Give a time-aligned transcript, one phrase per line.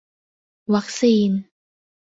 [0.73, 1.31] วัคซีน